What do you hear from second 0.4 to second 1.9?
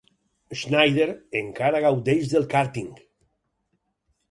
Schneider encara